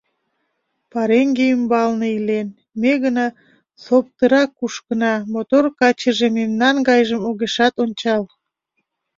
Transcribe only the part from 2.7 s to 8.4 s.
ме гына соптыра кушкына, мотор качыже мемнан гайжым огешат ончал.